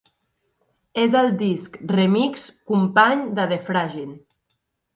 [1.01, 4.19] És el disc remix company de "The Fragile".